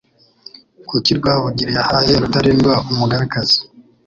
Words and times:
kuki 0.87 1.11
Rwabugili 1.19 1.71
yahaye 1.77 2.11
Rutalindwa 2.21 2.73
umugabekazi, 2.91 3.57